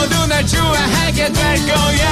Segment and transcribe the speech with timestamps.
[0.00, 2.10] 너도 날 좋아하게 될 거야.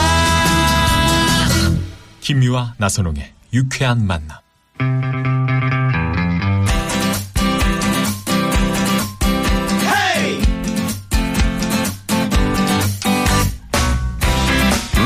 [2.20, 4.36] 김유와 나선홍의 유쾌한 만남.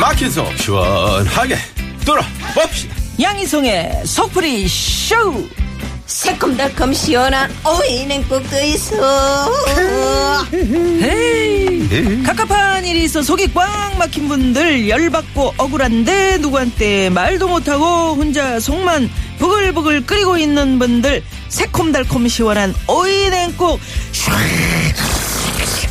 [0.01, 1.57] 막힌 속 시원하게
[2.05, 2.97] 뚫어봅시다.
[3.21, 5.15] 양희성의 속풀이 쇼!
[6.13, 9.51] 새콤달콤 시원한 오이 냉국도 있어.
[11.03, 12.23] 헤이!
[12.23, 20.05] 갑갑한 일이 있어 속이 꽉 막힌 분들 열받고 억울한데 누구한테 말도 못하고 혼자 속만 부글부글
[20.07, 23.81] 끓이고 있는 분들 새콤달콤 시원한 오이 냉국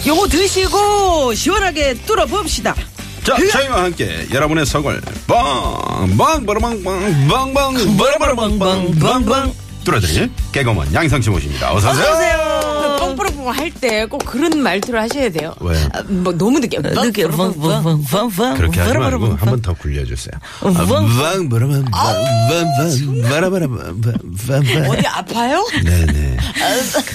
[0.05, 2.75] 요거 드시고 시원하게 뚫어봅시다.
[3.23, 9.53] 자, 저희와 함께 여러분의 속을 빵빵 버르방빵 빵빵 버르방빵 빵빵
[9.83, 11.73] 뚫어드릴 개그맨 양성씨 모십니다.
[11.73, 12.97] 어서 오세요.
[12.99, 15.53] 뻥뻥뻥 할때 꼭 그런 말투를 하셔야 돼요.
[15.59, 15.87] 왜요?
[15.93, 16.77] 아, 뭐 너무 늦게.
[16.79, 20.33] 늦게 그렇게 하지 말고 한 번 더 굴려주세요.
[20.61, 25.67] 어, 빵 버르방빵 빵빵 바라바라빵빵 어디 아파요?
[25.83, 26.37] 네네.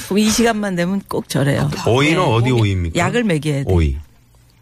[0.08, 1.70] 그럼 이 시간만 되면 꼭 저래요.
[1.86, 2.98] 오이는 어디 오이입니까?
[2.98, 3.64] 약을 먹여야 돼.
[3.66, 3.96] 오이.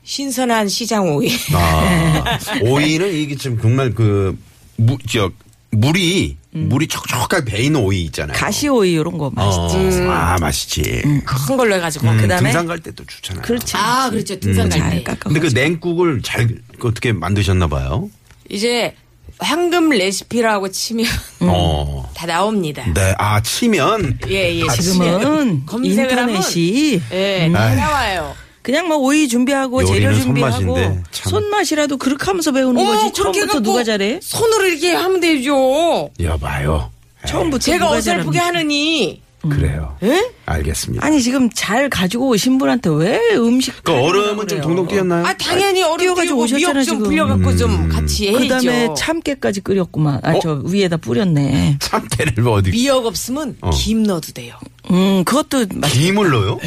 [0.04, 1.30] 신선한 시장 오이.
[1.54, 4.36] 아, 오이는 이게 좀 정말 그,
[4.76, 5.30] 무, 저,
[5.70, 8.36] 물이, 물이 촉촉하게 배이는 오이 있잖아요.
[8.38, 10.00] 가시 오이 이런 거 맛있지.
[10.02, 11.02] 어, 아, 맛있지.
[11.26, 12.08] 큰 걸로 해가지고.
[12.08, 12.50] 음, 그다음에?
[12.50, 13.42] 등산 갈 때 또 좋잖아요.
[13.42, 13.76] 그렇지.
[13.76, 14.38] 아, 그렇죠.
[14.38, 15.02] 등산 갈잘 때.
[15.02, 15.18] 깎아.
[15.30, 18.08] 근데 그 냉국을 잘그 어떻게 만드셨나 봐요.
[18.48, 18.94] 이제
[19.38, 21.06] 황금 레시피라고 치면
[21.40, 22.08] 어.
[22.14, 22.84] 다 나옵니다.
[22.94, 24.20] 네, 아, 치면.
[24.28, 24.66] 예, 예.
[24.68, 28.34] 지금은 검색을 인터넷이 예, 다 나와요.
[28.64, 31.30] 그냥 뭐 오이 준비하고 재료 준비하고 손맛인데, 참.
[31.30, 33.12] 손맛이라도 그렇게 하면서 배우는 어머, 거지.
[33.12, 34.20] 처음부터 누가 잘해?
[34.22, 36.08] 손으로 이렇게 하면 되죠.
[36.18, 36.90] 여봐요.
[37.26, 38.38] 처음부터 제가 어설프게?
[38.38, 39.20] 하느니.
[39.48, 39.96] 그래요.
[40.02, 40.30] 예?
[40.46, 41.04] 알겠습니다.
[41.06, 45.24] 아니 지금 잘 가지고 오신 분한테 왜 음식 그 얼음은 좀 동동 뛰었나요?
[45.26, 47.02] 아, 당연히 얼음 띄워가지고 띄우고 오셨잖아, 미역 좀 지금.
[47.08, 48.38] 불려갖고 좀 같이 해야죠.
[48.42, 50.20] 그다음에 참깨까지 끓였구만.
[50.22, 50.38] 아 어?
[50.42, 51.76] 저 위에다 뿌렸네.
[51.80, 52.70] 참깨를 뭐 어디.
[52.70, 53.70] 미역 없으면 어.
[53.70, 54.54] 김 넣어도 돼요.
[54.90, 55.88] 음 그것도 맛.
[55.88, 56.58] 김을 넣어요?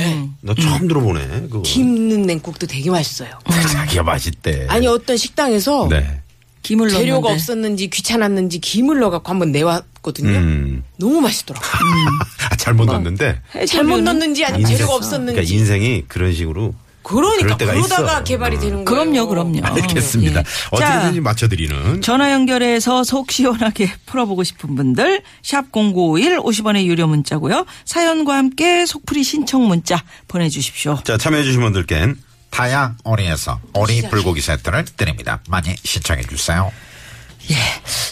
[0.41, 1.27] 나 처음 들어보네.
[1.43, 1.61] 그거.
[1.61, 3.29] 김 넣는 냉국도 되게 맛있어요.
[3.73, 4.65] 자기가 맛있대.
[4.69, 6.21] 아니 어떤 식당에서 네.
[6.67, 7.33] 김을 재료가 넣었는데.
[7.33, 10.37] 없었는지 귀찮았는지 김을 넣어갖고 한번 내왔거든요.
[10.37, 10.83] 음.
[10.97, 11.65] 너무 맛있더라고.
[11.65, 11.69] 요
[12.51, 13.41] 아, 잘못 넣었는데.
[13.67, 15.53] 잘못 넣었는지 아니면 재료가 그러니까 없었는지.
[15.55, 16.73] 인생이 그런 식으로.
[17.03, 18.23] 그러니까 그러다가 있어.
[18.25, 19.05] 개발이 되는 거예요.
[19.05, 19.59] 그럼요, 그럼요.
[19.63, 20.41] 알겠습니다.
[20.41, 20.43] 예.
[20.71, 22.01] 어떻게든지 자, 맞춰드리는.
[22.01, 27.65] 전화 연결해서 속 시원하게 풀어보고 싶은 분들 샵 #0951 50원의 유료 문자고요.
[27.85, 30.99] 사연과 함께 속풀이 신청 문자 보내주십시오.
[31.05, 32.17] 자, 참여해주신 분들께는
[32.49, 35.39] 다양 오리에서 오리 불고기 세트를 드립니다.
[35.49, 36.71] 많이 신청해 주세요.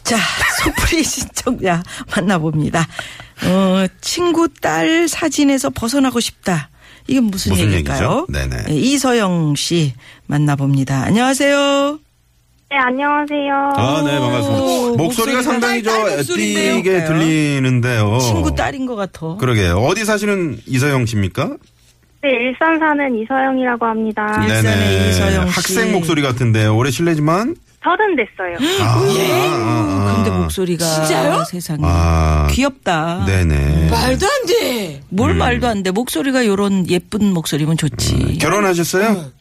[0.04, 0.18] 자,
[0.64, 1.84] 속풀이 신청자
[2.16, 2.88] 만나봅니다.
[3.44, 6.70] 어, 친구 딸 사진에서 벗어나고 싶다.
[7.08, 8.26] 이건 무슨, 무슨 얘기일까요?
[8.28, 8.28] 얘기죠?
[8.30, 8.64] 네네.
[8.70, 9.94] 예, 이서영 씨
[10.28, 11.04] 만나봅니다.
[11.04, 12.00] 안녕하세요.
[12.72, 13.54] 네, 안녕하세요.
[13.76, 14.64] 아, 네, 반갑습니다.
[14.64, 16.10] 오, 목소리가 목소리가 상당히 저?
[16.10, 18.20] 애띠게 들리는데요.
[18.20, 19.36] 친구 딸인 것 같아.
[19.36, 19.78] 그러게요.
[19.78, 21.58] 어디 사시는 이서영 씨입니까?
[22.26, 24.26] 네, 일산 사는 이서영이라고 합니다.
[24.40, 24.48] 네.
[24.48, 25.54] 일산의 이서영 씨.
[25.54, 27.56] 학생 목소리 같은데 올해 실례지만.
[27.84, 28.58] 서른 됐어요.
[28.82, 30.16] 아, 아, 아, 아.
[30.16, 31.44] 근데 목소리가 진짜요?
[31.44, 33.26] 세상에 아, 귀엽다.
[33.28, 33.90] 네네.
[33.92, 35.02] 말도 안 돼.
[35.10, 35.38] 뭘 음.
[35.38, 35.92] 말도 안 돼.
[35.92, 38.40] 목소리가 요런 예쁜 목소리면 좋지.
[38.42, 39.32] 결혼하셨어요?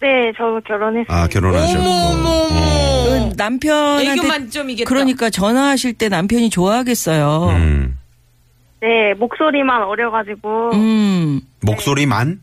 [0.00, 1.14] 네, 저 결혼했어요.
[1.14, 1.82] 아, 결혼하셨고.
[1.82, 3.28] 어머, 어머, 어.
[3.28, 4.88] 그 남편한테 애교 만점이겠다.
[4.88, 7.48] 그러니까 전화하실 때 남편이 좋아하겠어요.
[7.50, 7.98] 음.
[8.82, 11.40] 네, 목소리만 어려가지고, 음.
[11.60, 12.40] 목소리만?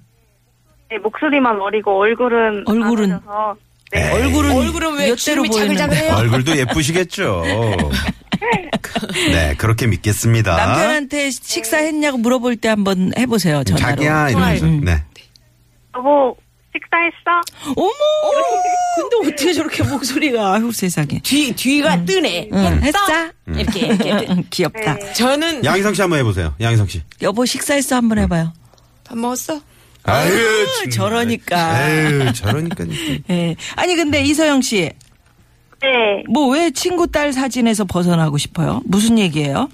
[0.90, 2.64] 네, 목소리만 어리고 얼굴은.
[2.66, 3.12] 얼굴은?
[3.12, 3.56] 안 어려서,
[3.92, 4.08] 네.
[4.08, 6.10] 에이, 얼굴은 얼굴은 왜 몇 대로 주름이 보이는데.
[6.12, 7.44] 얼굴도 예쁘시겠죠.
[9.32, 10.56] 네, 그렇게 믿겠습니다.
[10.56, 13.64] 남편한테 식사했냐고 물어볼 때 한번 해보세요.
[13.66, 13.86] 전화로.
[13.98, 14.66] 자기야, 이러면서.
[14.66, 14.82] 좋아요.
[14.82, 15.04] 네.
[15.98, 16.38] 여보,
[16.74, 17.42] 식사했어?
[17.76, 17.90] 어머.
[18.96, 21.20] 근데 어떻게 저렇게 목소리가 아유 세상에.
[21.24, 22.50] 뒤 뒤가 뜨네.
[22.54, 22.98] 응, 했어?
[23.48, 24.44] 이렇게 이렇게.
[24.50, 24.94] 귀엽다.
[24.96, 25.14] 네.
[25.14, 26.54] 저는 양희성 씨 한번 해보세요.
[26.62, 27.02] 양희성 씨.
[27.22, 28.54] 여보 식사했어 한번 해봐요.
[29.04, 29.60] 밥 먹었어?
[30.04, 30.90] 아유, 정말.
[30.92, 31.58] 저러니까.
[31.76, 32.86] 아유, 저러니까.
[33.32, 33.56] 예.
[33.76, 34.90] 아니 근데 이서영 씨,
[35.82, 38.82] 네, 뭐 왜 친구 딸 사진에서 벗어나고 싶어요?
[38.86, 39.70] 무슨 얘기예요?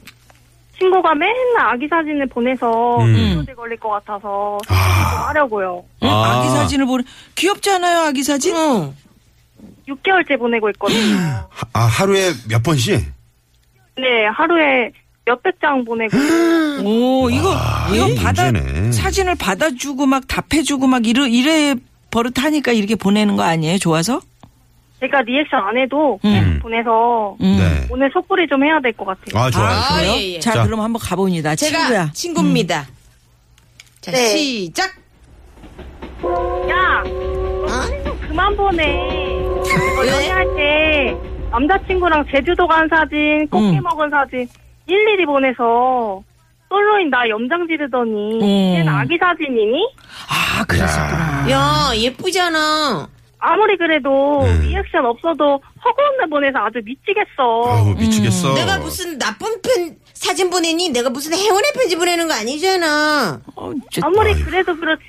[0.77, 1.33] 친구가 맨날
[1.73, 3.33] 아기 사진을 보내서 음.
[3.37, 5.83] 문제 걸릴 것 같아서 좀 아, 하려고요.
[6.03, 6.09] 응?
[6.09, 6.39] 아.
[6.39, 6.43] 아.
[6.43, 7.03] 기 사진을 보내.
[7.35, 8.55] 귀엽지 않아요, 아기 사진?
[8.55, 8.93] 응.
[9.87, 11.15] 6개월째 보내고 있거든요.
[11.49, 12.99] 하- 아, 하루에 몇 번씩?
[13.97, 14.91] 네, 하루에
[15.25, 16.15] 몇백 장 보내고.
[16.83, 17.55] 오, 이거,
[17.93, 18.91] 이거 이게 받아, 문제네.
[18.91, 21.75] 사진을 받아주고 막 답해주고 막 이래, 이래
[22.11, 23.77] 버릇하니까 이렇게 보내는 거 아니에요?
[23.77, 24.21] 좋아서?
[25.05, 26.33] 제가 리액션 안 해도 음.
[26.33, 27.57] 계속 보내서 음.
[27.59, 27.87] 네.
[27.89, 29.43] 오늘 속풀이 좀 해야 될 것 같아요.
[29.43, 29.67] 아, 좋아요.
[29.67, 30.11] 아, 좋아요.
[30.17, 30.39] 예, 예.
[30.39, 30.63] 자, 자.
[30.63, 31.55] 그럼 한번 가봅니다.
[31.55, 32.11] 제가 친구야.
[32.13, 32.85] 친구입니다.
[34.01, 34.17] 자, 네.
[34.27, 34.89] 시작.
[36.69, 38.03] 야, 어?
[38.03, 38.85] 좀 그만 보내.
[39.95, 40.07] 너 왜?
[40.07, 41.17] 연애할 때
[41.51, 43.83] 남자친구랑 제주도 간 사진, 꽃게 음.
[43.83, 44.47] 먹은 사진
[44.87, 46.21] 일일이 보내서
[46.69, 48.75] 솔로인 나 염장 지르더니 음.
[48.75, 49.87] 쟤는 아기 사진이니?
[50.29, 51.51] 아, 그랬었구나.
[51.51, 53.07] 야, 예쁘잖아.
[53.39, 54.61] 아무리 그래도 음.
[54.61, 57.27] 리액션 없어도 허구한 날 보내서 아주 미치겠어.
[57.39, 58.53] 아우, 미치겠어.
[58.55, 60.89] 내가 무슨 나쁜 편 사진 보내니?
[60.89, 63.41] 내가 무슨 행운의 편지 보내는 거 아니잖아.
[63.55, 63.71] 어.
[64.01, 64.45] 아무리 아이고.
[64.45, 65.03] 그래도 그렇지.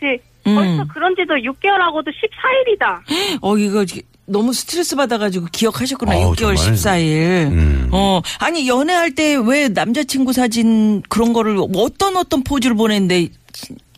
[0.46, 0.54] 음.
[0.54, 3.00] 벌써 그런 지도 6개월하고도 14일이다.
[3.42, 3.84] 어, 이거
[4.26, 6.16] 너무 스트레스 받아가지고 기억하셨구나.
[6.16, 6.56] 어우, 6개월 정말.
[6.56, 7.50] 14일.
[7.52, 7.88] 음.
[7.92, 13.28] 어, 아니, 연애할 때 왜 남자친구 사진 그런 거를 어떤 어떤 포즈를 보냈는데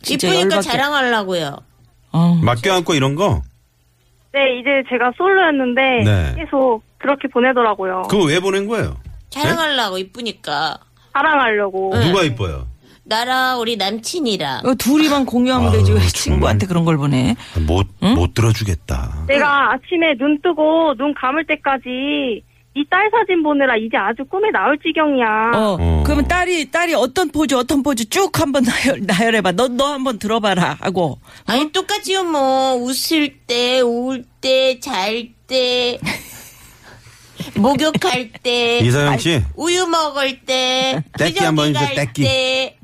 [0.07, 0.61] 이쁘니까.
[0.61, 1.57] 자랑하려고요.
[2.11, 2.39] 어.
[2.41, 3.41] 맞게 안고 이런 거?
[4.31, 6.35] 네, 이제 제가 솔로였는데 네.
[6.37, 8.03] 계속 그렇게 보내더라고요.
[8.09, 8.95] 그거 왜 보낸 거예요?
[9.29, 10.77] 자랑하려고 이쁘니까.
[11.13, 11.91] 자랑하려고.
[11.95, 12.07] 네.
[12.07, 12.67] 누가 이뻐요?
[13.05, 14.61] 나랑 우리 남친이랑.
[14.65, 15.91] 어, 둘이만 공유하면 아유, 되지.
[15.93, 16.09] 왜 정말.
[16.11, 17.35] 친구한테 그런 걸 보내?
[17.65, 19.25] 못, 못 들어주겠다.
[19.27, 22.43] 내가 아침에 눈 뜨고 눈 감을 때까지
[22.79, 25.51] 이 딸 사진 보느라 이제 아주 꿈에 나올 지경이야.
[25.53, 26.03] 어, 어.
[26.05, 29.51] 그러면 딸이, 딸이 어떤 포즈, 어떤 포즈 쭉 한번 나열, 나열해봐.
[29.53, 30.77] 너, 너 한번 들어봐라.
[30.79, 31.19] 하고.
[31.45, 32.75] 아니, 똑같지요, 뭐.
[32.75, 35.99] 웃을 때, 울 때, 잘 때,
[37.55, 42.23] 목욕할 때, 이서영 씨, 우유 먹을 때, 떼끼 한번 갈 떼끼.
[42.23, 42.75] 때.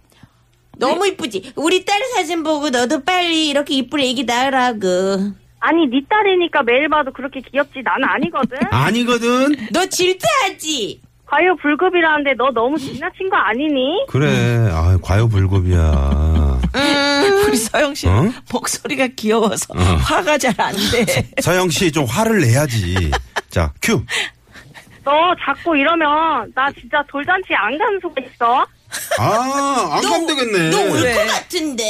[0.78, 1.54] 너무 이쁘지?
[1.56, 5.32] 우리 딸 사진 보고 너도 빨리 이렇게 이쁜 애기 낳으라고.
[5.68, 8.58] 아니 네 딸이니까 매일 봐도 그렇게 귀엽지 나는 아니거든.
[8.70, 9.56] 아니거든?
[9.72, 11.02] 너 질투하지?
[11.26, 14.06] 과유불급이라는데 너 너무 지나친 거 아니니?
[14.08, 16.60] 그래, 아 과유불급이야.
[17.48, 18.32] 우리 서영 씨 어?
[18.52, 21.06] 목소리가 귀여워서 화가 잘 안 돼.
[21.42, 23.10] 서영 씨 좀 화를 내야지.
[23.50, 24.04] 자, 큐.
[25.04, 25.12] 너
[25.44, 28.66] 자꾸 이러면 나 진짜 돌잔치 안 가는 수가 있어.
[29.20, 30.70] 아, 안 가면 되겠네.
[30.70, 31.14] 너울 왜?
[31.16, 31.84] 것 같은데?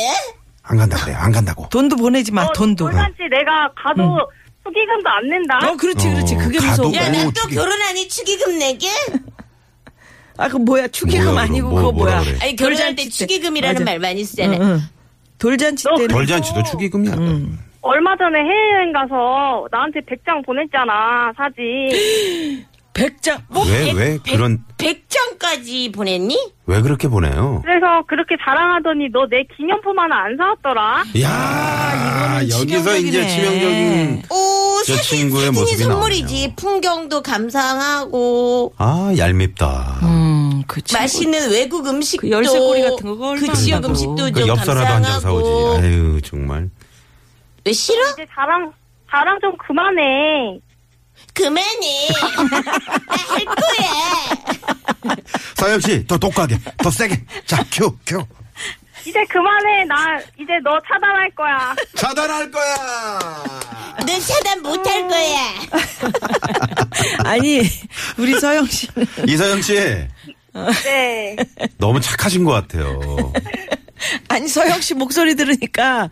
[0.67, 1.67] 안 간다 그래, 안 간다고.
[1.69, 2.85] 돈도 보내지 마, 너 돈도.
[2.85, 4.17] 돌잔치 내가 가도
[4.63, 5.57] 수기금도 안 낸다.
[5.69, 6.35] 어, 그렇지, 그렇지.
[6.35, 6.93] 어, 그게 가도- 무서워.
[6.95, 8.87] 야, 나 오, 또 축의- 결혼하니 축의금 내게?
[10.37, 11.69] 아, 그 뭐야, 축의금 뭐야, 아니고?
[11.69, 12.23] 그거 뭐, 뭐라 뭐야.
[12.25, 12.37] 그래?
[12.41, 13.27] 아니, 결혼할 때 돌잔치 때.
[13.27, 13.85] 축의금이라는 맞아.
[13.85, 14.57] 말 많이 쓰잖아.
[14.57, 14.79] 응, 응.
[15.37, 16.07] 돌잔치 너 때는.
[16.09, 17.13] 돌잔치도 축의금이야.
[17.81, 22.65] 얼마 전에 해외여행 가서 나한테 100장 보냈잖아 사진.
[22.99, 23.39] 백장.
[23.49, 23.65] 뭐?
[23.65, 26.53] 왜, 왜 그런, 100장까지 보냈니?
[26.65, 27.61] 왜 그렇게 보내요?
[27.63, 31.03] 그래서 그렇게 자랑하더니 너 내 기념품 하나 안 사왔더라.
[31.21, 34.21] 야 이거는 여기서 이제 치명적이네.
[34.21, 34.23] 치명적인.
[34.31, 36.23] 오, 저 사진, 친구의 사진이 모습이 선물이지.
[36.35, 36.53] 나오네요.
[36.55, 39.99] 풍경도 감상하고, 아, 얄밉다.
[40.03, 41.01] 음, 그 친구.
[41.01, 42.21] 맛있는 외국 음식도.
[42.27, 43.89] 그 열쇠고리 같은 거그 얼마나 지역 나도.
[43.89, 45.43] 음식도 그 좀 엽서라도 한 장 사오지.
[45.49, 45.77] 감상하고.
[45.79, 46.69] 아유, 정말.
[47.65, 48.01] 왜 싫어?
[48.13, 48.71] 이제 자랑
[49.11, 50.59] 자랑 좀 그만해.
[51.33, 52.07] 그만해.
[53.07, 55.15] 나할 거야.
[55.55, 57.23] 서영 씨, 더 독하게, 더 세게.
[57.45, 58.23] 자, 큐, 큐.
[59.05, 59.85] 이제 그만해.
[59.85, 61.75] 나 이제 너 차단할 거야.
[61.95, 62.75] 차단할 거야.
[64.07, 65.53] 넌 차단 못 할 거야.
[67.29, 67.61] 아니,
[68.17, 69.07] 우리 서영 씨는.
[69.27, 69.73] 이서영 씨,
[70.83, 71.35] 네.
[71.77, 72.99] 너무 착하신 것 같아요.
[74.27, 76.09] 아니, 서영 씨 목소리 들으니까.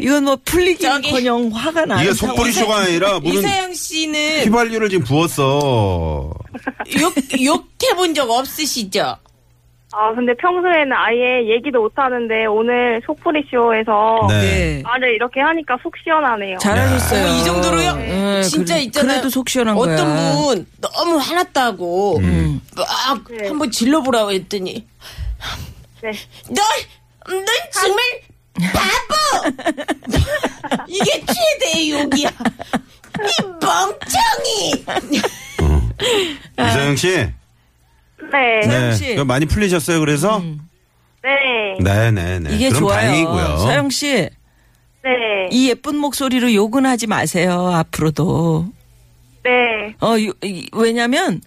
[0.00, 2.02] 이건 뭐 풀리기는 저기- 커녕 화가 나는.
[2.04, 6.32] 이게 속보리 쇼가 아니라 무슨 이서영 씨는 휘발유를 지금 부었어.
[7.00, 9.16] 욕, 욕해본 적 없으시죠?
[9.96, 14.40] 아 근데 평소에는 아예 얘기도 못 하는데 오늘 속풀이 쇼에서 네.
[14.40, 14.82] 네.
[14.82, 16.58] 말을 이렇게 하니까 속 시원하네요.
[16.58, 17.24] 잘하셨어요.
[17.24, 17.96] 어, 이 정도로요?
[17.98, 19.12] 네, 진짜 그래- 있잖아요.
[19.12, 20.32] 그래도 속 시원한 어떤 거야.
[20.34, 22.60] 분 너무 화났다고 음.
[22.76, 23.46] 막 네.
[23.46, 24.84] 한번 질러보라고 했더니
[26.02, 26.10] 네.
[26.50, 26.64] 널,
[27.26, 28.04] 넌 정말
[28.72, 29.62] 바보!
[30.88, 32.28] 이게 최대의 욕이야.
[32.30, 34.84] 이 멍청이!
[36.58, 37.08] 이서영 씨.
[38.32, 38.62] 네.
[38.64, 39.06] 서영 씨.
[39.14, 40.42] 그럼 많이 풀리셨어요, 그래서?
[41.22, 41.76] 네.
[41.80, 42.54] 네, 네, 네.
[42.54, 42.96] 이게 그럼 좋아요.
[43.00, 43.56] 다행이고요.
[43.58, 44.12] 서영 씨,
[45.02, 45.10] 네.
[45.50, 47.70] 이 예쁜 목소리로 욕은 하지 마세요.
[47.74, 48.66] 앞으로도.
[49.44, 49.50] 네.
[50.00, 51.40] 어, 이- 왜냐면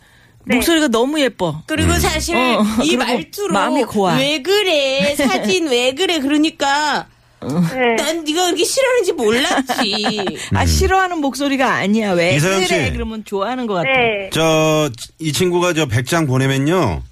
[0.47, 0.55] 네.
[0.55, 1.61] 목소리가 너무 예뻐.
[1.65, 4.15] 그리고 사실 어, 이 그리고 말투로 마음이 고와.
[4.17, 7.05] 왜 그래 사진 왜 그래 그러니까
[7.41, 7.95] 네.
[7.97, 12.13] 난 네가 그렇게 싫어하는지 몰랐지 아 싫어하는 목소리가 아니야.
[12.13, 12.85] 왜 이서영 그래?
[12.85, 12.91] 씨.
[12.93, 13.89] 그러면 좋아하는 것 같아.
[13.89, 14.29] 네.
[14.33, 14.89] 저,
[15.19, 17.03] 이 친구가 저 100장 보내면요.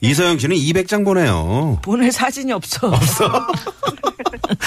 [0.00, 1.80] 이서영 씨는 200장 보내요.
[1.82, 2.94] 보낼 사진이 없어.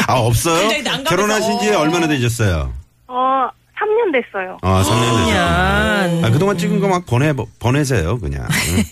[0.08, 0.60] 아, 없어요?
[0.70, 1.10] 굉장히 난감해서.
[1.10, 2.74] 결혼하신 지 얼마나 되셨어요?
[3.08, 3.48] 어,
[3.82, 4.58] 3년 됐어요.
[4.62, 5.26] 아, 3년 되셨어요.
[5.26, 6.26] 그냥.
[6.26, 8.48] 아, 그동안 찍은 거 막 보내, 보내세요, 그냥.
[8.70, 8.84] 응?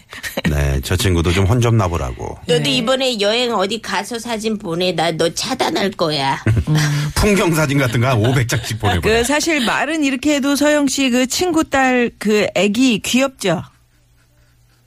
[0.49, 2.39] 네, 저 친구도 좀 혼 좀 나보라고.
[2.47, 4.91] 너도 이번에 여행 어디 가서 사진 보내.
[4.93, 6.37] 나 너 차단할 거야.
[7.15, 9.01] 풍경 사진 같은 거 한 500장씩 보내고.
[9.01, 13.61] 그 사실 말은 이렇게 해도 서영 씨 그 친구 딸 그 애기 귀엽죠?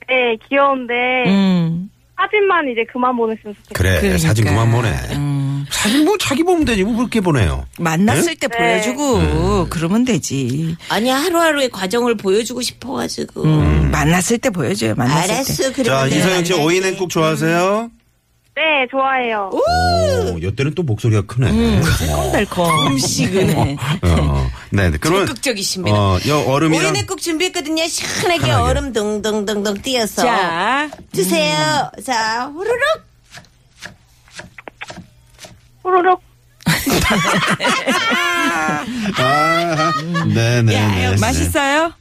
[0.07, 0.93] 네, 귀여운데
[1.27, 1.89] 음.
[2.17, 3.73] 사진만 이제 그만 보냈으면 좋겠어요.
[3.73, 4.17] 그래, 그러니까.
[4.27, 4.89] 사진 그만 보내.
[5.15, 5.42] 음.
[5.69, 7.65] 사진 뭐 자기 보면 되지, 뭐 그렇게 보내요.
[7.77, 8.57] 만났을 때 네.
[8.57, 10.75] 보여주고 그러면 되지.
[10.89, 13.43] 아니 하루하루의 과정을 보여주고 싶어가지고.
[13.43, 14.95] 음, 만났을 때 보여줘요.
[14.95, 15.33] 만났을 때.
[15.33, 15.63] 알았어.
[15.63, 16.65] 자, 그러면 내가 이서영 씨 만날게.
[16.65, 17.91] 오이냉 국 좋아하세요?
[18.55, 19.49] 네, 좋아해요.
[19.51, 21.49] 오, 이때는 또 목소리가 크네.
[21.49, 21.81] 음.
[21.81, 22.87] 달콤달콤.
[22.87, 23.77] 음식은.
[24.03, 24.97] 어, 네, 네.
[25.01, 25.25] 그러면.
[25.25, 25.97] 적극적이십니다.
[25.97, 26.85] 어, 여 얼음이랑.
[26.85, 27.87] 오이냉국 준비했거든요.
[27.87, 28.51] 시원하게.
[28.51, 30.21] 얼음 덩덩덩덩 띄어서.
[30.21, 31.89] 자, 드세요.
[32.05, 33.12] 자, 후루룩.
[35.83, 36.21] 호로록.
[39.17, 39.91] 아,
[40.33, 41.15] 네네.
[41.19, 41.91] 맛있어요?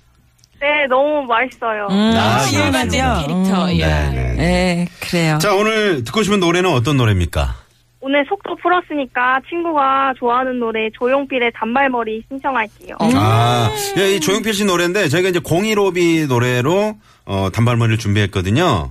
[0.60, 1.88] 네, 너무 맛있어요.
[1.90, 3.26] 음, 아, 시원하죠?
[3.26, 3.66] 캐릭터.
[3.66, 3.76] 음.
[3.78, 3.84] 예.
[3.86, 4.32] 네네.
[4.34, 5.38] 네, 그래요.
[5.40, 7.56] 자, 오늘 듣고 싶은 노래는 어떤 노래입니까?
[8.00, 12.96] 오늘 속도 풀었으니까 친구가 좋아하는 노래 조용필의 단발머리 신청할게요.
[13.00, 16.96] 아, 예, 이 조용필 씨 노래인데 저희가 이제 015비 노래로
[17.26, 18.90] 어, 단발머리를 준비했거든요.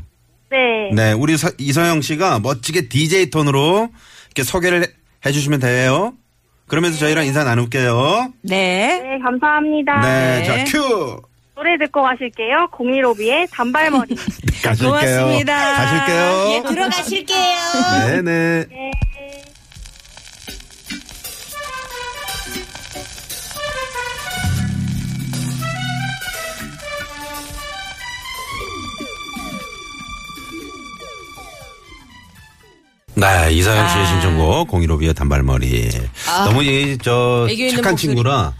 [0.51, 0.89] 네.
[0.93, 3.89] 네, 우리 서- 이서영 씨가 멋지게 DJ 톤으로
[4.27, 4.88] 이렇게 소개를 해-
[5.25, 6.13] 해주시면 돼요.
[6.67, 8.34] 그러면서 저희랑 인사 나눌게요.
[8.43, 9.00] 네.
[9.01, 10.01] 네, 감사합니다.
[10.01, 11.22] 네, 자, 큐!
[11.55, 12.70] 노래 듣고 가실게요.
[12.72, 14.15] 015B의 단발머리.
[14.63, 14.89] 가실게요.
[14.89, 15.75] 고맙습니다.
[15.75, 16.48] 가실게요.
[16.53, 17.58] 예, 들어가실게요.
[18.08, 18.65] 네네.
[18.70, 18.91] 네,
[33.50, 35.90] 이서영 씨의 신청곡 015B의 단발머리.
[36.46, 37.96] 너무 이, 저, 애교 있는 착한.
[37.98, 38.54] 친구라,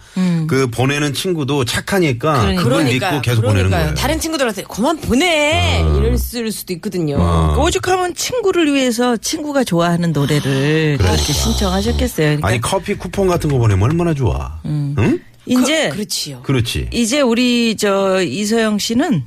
[0.46, 3.10] 그 보내는 친구도 착하니까 그걸 그러니까요.
[3.12, 3.82] 믿고 계속 보내는 그러니까요.
[3.84, 3.94] 거예요.
[3.94, 5.80] 다른 친구들한테 그만 보내.
[5.96, 7.16] 이럴 수도 있거든요.
[7.18, 7.56] 어.
[7.58, 12.26] 오죽하면 친구를 위해서 친구가 좋아하는 노래를 그렇게 신청하셨겠어요.
[12.26, 14.60] 그러니까 아니, 커피 쿠폰 같은 거 보내면 얼마나 좋아.
[14.66, 15.18] 응?
[15.46, 16.42] 이제 그, 그렇지요.
[16.42, 16.88] 그렇지.
[16.92, 19.24] 이제 우리 저 이서영 씨는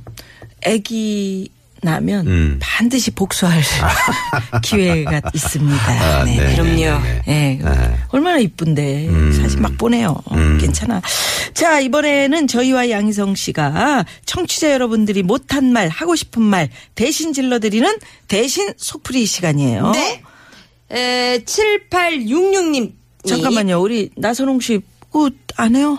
[0.64, 1.50] 아기
[1.82, 2.56] 나면 음.
[2.60, 3.60] 반드시 복수할
[4.62, 5.92] 기회가 있습니다.
[5.92, 6.36] 아, 네.
[6.36, 6.74] 네, 그럼요.
[7.02, 7.58] 네, 네.
[7.60, 7.96] 예, 네.
[8.08, 10.16] 얼마나 이쁜데 사진 막 보내요.
[10.32, 10.58] 음.
[10.60, 11.00] 괜찮아.
[11.54, 17.96] 자 이번에는 저희와 양희성 씨가 청취자 여러분들이 못한 말 하고 싶은 말 대신 질러드리는
[18.28, 19.90] 대신 속풀이 시간이에요.
[19.92, 20.22] 네.
[20.90, 22.92] 에, 7866님.
[23.26, 23.80] 잠깐만요.
[23.80, 24.80] 우리 나선홍 씨
[25.10, 25.98] 그거 안 해요?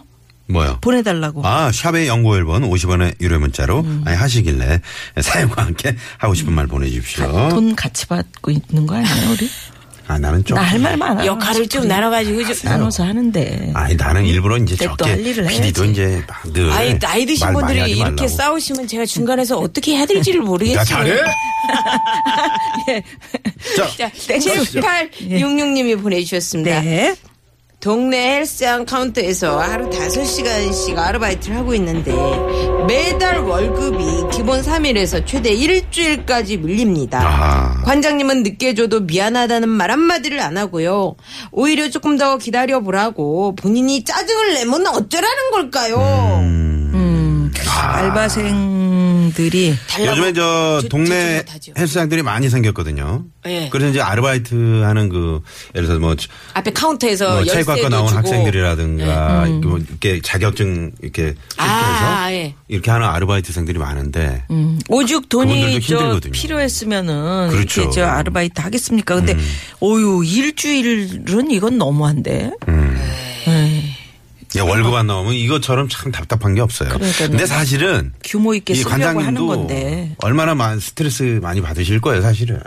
[0.50, 0.78] 뭐요?
[0.82, 1.46] 보내달라고.
[1.46, 4.04] 아, 샵의 연구 1번 50원의 유료 문자로 음.
[4.06, 4.82] 아니, 하시길래
[5.20, 7.50] 사연과 함께 하고 싶은 말 보내주십시오.
[7.50, 9.50] 돈 같이 받고 있는 거 아니에요, 우리?
[10.10, 10.56] 아, 나는 좀.
[10.56, 11.26] 나 할 말 많아.
[11.26, 12.56] 역할을 좀 나눠가지고 좀.
[12.64, 13.72] 나눠서 하는데.
[13.74, 15.10] 아니, 나는 일부러 이제 또 적게.
[15.12, 15.84] 할 일을 PD도.
[15.84, 16.72] 이제 막 늘.
[16.72, 18.28] 아이, 나이 드신 분들이 이렇게 말라고.
[18.30, 20.78] 싸우시면 제가 중간에서 어떻게 해야 될지를 모르겠어요.
[20.78, 21.18] 나 잘해?
[23.76, 26.82] 자, 자, 7866님이 보내주셨습니다.
[26.82, 27.14] 네.
[27.80, 32.12] 동네 헬스장 카운터에서 하루 5시간씩 아르바이트를 하고 있는데
[32.88, 37.20] 매달 월급이 기본 3일에서 최대 일주일까지 밀립니다.
[37.20, 37.84] 아하.
[37.84, 41.16] 관장님은 늦게 줘도 미안하다는 말 한마디를 안 하고요.
[41.52, 45.98] 오히려 조금 더 기다려보라고 본인이 짜증을 내면 어쩌라는 걸까요?
[46.42, 48.87] 음, 알바생
[49.34, 51.74] 들이 달라고 요즘에 저 주- 동네 못하죠.
[51.78, 53.24] 헬스장들이 많이 생겼거든요.
[53.48, 53.70] 예.
[53.72, 55.42] 그래서 이제 아르바이트 하는 그,
[55.76, 56.16] 예를 들어서 뭐,
[56.54, 58.18] 앞에 카운터에서 뭐 열쇠도 체육학과 나온 주고.
[58.20, 62.56] 학생들이라든가 이렇게 뭐 이렇게 자격증 이렇게 아, 예.
[62.68, 66.32] 이렇게 하는 아르바이트생들이 많은데 음, 오죽 돈이 그분들도 저 힘들거든요.
[66.34, 67.82] 필요했으면은 그렇죠.
[67.82, 69.16] 이렇게 저 아르바이트 하겠습니까?
[69.16, 69.38] 근데
[69.80, 72.52] 오유 일주일은 이건 너무한데.
[72.68, 72.98] 음.
[74.56, 76.90] 야, 월급 안 나오면 이것처럼 참 답답한 게 없어요.
[76.90, 77.30] 그러니까요.
[77.30, 82.22] 근데 사실은 규모 있게 이 쓰려고 하는 관장님도 건데 얼마나 많은 스트레스 많이 받으실 거예요,
[82.22, 82.60] 사실은.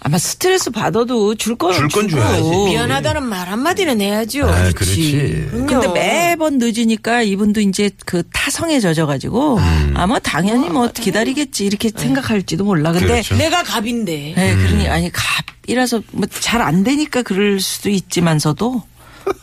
[0.00, 2.22] 아마 스트레스 받아도 줄 거는 줄 건 주고.
[2.22, 2.48] 줘야지.
[2.70, 4.46] 미안하다는 말 한마디는 해야죠.
[4.48, 5.48] 아, 그렇지.
[5.52, 9.92] 근데 매번 늦으니까 이분도 이제 그 타성에 젖어가지고 음.
[9.94, 12.92] 아마 당연히 뭐 기다리겠지 이렇게 생각할지도 몰라.
[12.92, 13.36] 근데 그렇죠.
[13.36, 14.32] 내가 갑인데.
[14.36, 14.58] 네, 음.
[14.58, 18.82] 그러니 아니 갑이라서 뭐 잘 안 되니까 그럴 수도 있지만서도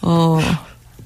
[0.02, 0.40] 어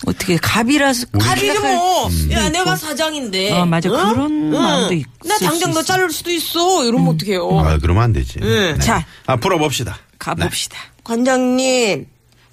[0.05, 2.07] 어떻게 갑이라서 갑이지 뭐.
[2.07, 2.29] 음.
[2.31, 3.51] 야, 내가 사장인데.
[3.53, 3.89] 어, 맞아.
[3.89, 5.83] 그런 마음도 있을 나 당장 수 너 있어.
[5.83, 6.85] 자를 수도 있어.
[6.85, 7.59] 이러면 어떡해요.
[7.59, 8.39] 아, 그러면 안 되지.
[8.39, 8.77] 네.
[8.79, 9.05] 자.
[9.25, 9.97] 아, 풀어봅시다.
[10.19, 10.77] 가봅시다.
[11.03, 12.05] 관장님,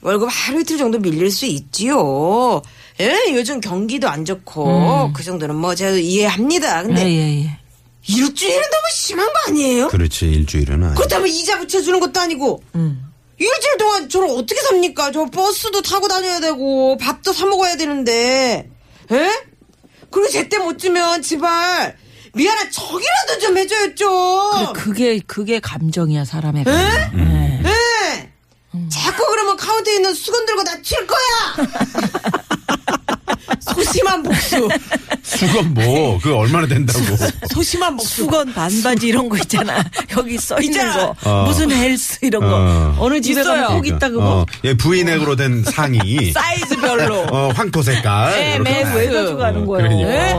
[0.03, 2.63] 월급 하루 이틀 정도 밀릴 수 있지요.
[3.01, 6.83] 예, 요즘 경기도 안 좋고, 그 정도는 뭐 제가 이해합니다.
[6.85, 7.59] 근데 예, 예, 예.
[8.07, 9.89] 일주일은 너무 심한 거 아니에요?
[9.89, 10.95] 그렇지 일주일은 아니.
[10.95, 12.63] 그렇다면 이자 붙여주는 것도 아니고
[13.38, 15.11] 일주일 동안 저를 어떻게 삽니까?
[15.12, 18.71] 저 버스도 타고 다녀야 되고 밥도 사 먹어야 되는데
[19.11, 19.31] 에?
[20.11, 21.97] 그리고 제때 못 주면 제발
[22.35, 27.19] 미안한 척이라도 좀 해줘요 좀 그게 그게 감정이야 사람의 감정.
[27.21, 27.69] 예.
[27.69, 28.33] 에?
[28.88, 31.69] 자꾸 그러면 카운터에 있는 수건 들고 나 칠 거야
[33.75, 34.69] 소심한 복수
[35.37, 36.99] 수건 뭐 그 얼마나 된다고.
[37.53, 39.83] 소심한 복수 수건 반바지 이런 거 있잖아.
[40.17, 40.93] 여기 써 있는.
[40.93, 41.14] 거.
[41.25, 41.45] 어.
[41.47, 42.49] 무슨 헬스 이런 거.
[42.50, 42.97] 어.
[42.99, 43.43] 어느 집에.
[43.43, 44.41] 가면 꼭 있다 그거.
[44.41, 46.33] 어, 예, V넥으로 된 상의.
[46.33, 48.31] 사이즈별로 어, 황토 색깔.
[48.33, 48.59] 네,
[48.95, 49.88] 왜 그, 가져가는 거예요?
[49.88, 50.09] 그러니까.
[50.11, 50.35] 네?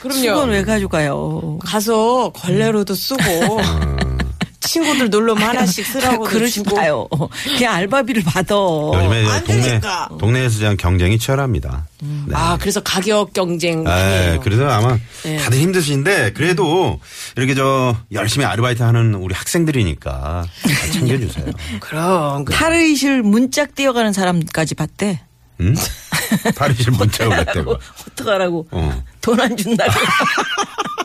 [0.00, 0.20] 그럼요.
[0.20, 1.58] 수건 왜 가져가요?
[1.64, 3.22] 가서 걸레로도 쓰고
[4.70, 7.08] 친구들 놀러면 하나씩 쓰라고 그러지 마요.
[7.44, 8.54] 그냥 알바비를 받아.
[8.54, 10.08] 요즘에 안 동네, 되니까.
[10.18, 11.86] 동네에서 그냥 경쟁이 치열합니다.
[12.00, 12.34] 네.
[12.34, 14.40] 아 그래서 가격 경쟁 에, 아니에요.
[14.42, 15.38] 그래서 아마 네.
[15.38, 17.00] 다들 힘드신데 그래도
[17.36, 21.46] 이렇게 저 열심히 아르바이트 하는 우리 학생들이니까 잘 챙겨주세요.
[21.80, 25.20] 그럼 그- 탈의실 문짝 뛰어가는 사람까지 봤대.
[25.62, 25.74] 응?
[26.54, 27.76] 탈의실 문자가 그랬대고.
[28.12, 28.68] 어떡하라고.
[28.70, 29.02] 어.
[29.20, 29.90] 돈안 준다고.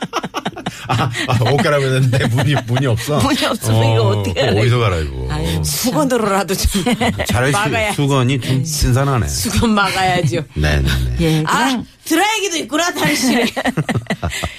[0.88, 3.18] 아, 아, 옷 갈아입었는데 문이, 문이 없어?
[3.24, 4.80] 문이 없으면 이거 어떻게 그거 알아, 어디서 이거.
[4.80, 5.28] 갈아입어?
[5.34, 6.84] 아유, 수건으로라도 좀
[7.52, 9.28] 막아야 수, 수건이 좀 신선하네.
[9.28, 10.42] 수건 막아야죠.
[10.54, 10.88] 네네네.
[11.22, 13.46] 예, 아 드라이기도 있구나 탈실에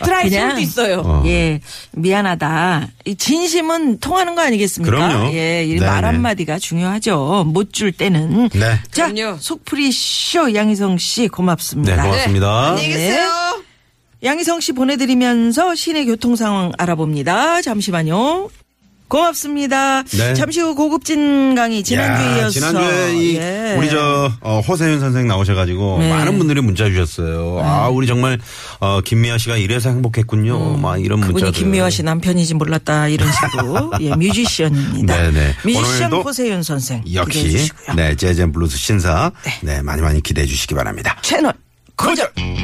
[0.05, 1.03] 드라이기도 있어요.
[1.05, 1.23] 어.
[1.27, 1.61] 예,
[1.93, 2.89] 미안하다.
[3.05, 4.97] 이 진심은 통하는 거 아니겠습니까?
[4.97, 5.33] 그럼요.
[5.35, 5.87] 예, 이 네네.
[5.87, 7.45] 말 한마디가 중요하죠.
[7.47, 8.49] 못 줄 때는.
[8.55, 8.81] 네.
[8.91, 9.37] 자, 그럼요.
[9.39, 11.97] 속풀이 쇼 양희성 씨 고맙습니다.
[11.97, 12.69] 네, 고맙습니다.
[12.71, 13.63] 안녕히 계세요.
[14.23, 17.63] 양희성 씨 보내드리면서 시내 교통 상황 알아봅니다.
[17.63, 18.49] 잠시만요.
[19.09, 20.03] 고맙습니다.
[20.03, 20.35] 네.
[20.35, 23.77] 잠시 후 고급진 강의 지난주에 야, 이어서 지난주에 이 예.
[23.79, 26.11] 우리 저 어, 허세윤 선생 나오셔가지고 네.
[26.11, 27.61] 많은 분들이 문자 주셨어요.
[27.63, 28.37] 아 우리 정말
[28.81, 30.79] 어, 김미화 씨가 이래서 행복했군요.
[30.79, 31.53] 막 이런 음, 그분이.
[31.53, 35.17] 김미화 씨 남편인지 몰랐다 이런 식으로 예 뮤지션입니다.
[35.17, 35.55] 네네.
[35.65, 37.69] 뮤지션 오늘도 호세윤 선생 역시.
[37.95, 39.31] 네 재즈 and 블루스 신사
[39.63, 41.17] 네 많이 많이 기대해 주시기 바랍니다.
[41.23, 41.55] 채널
[41.97, 42.27] 고정.
[42.35, 42.56] 고정.